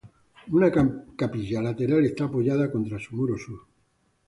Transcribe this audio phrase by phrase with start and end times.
[0.57, 0.69] Una
[1.15, 3.67] capilla lateral está apoyada contra su muro sur.